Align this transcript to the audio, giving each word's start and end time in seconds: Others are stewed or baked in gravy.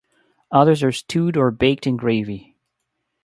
Others 0.51 0.81
are 0.81 0.91
stewed 0.91 1.37
or 1.37 1.51
baked 1.51 1.85
in 1.85 1.95
gravy. 1.95 2.57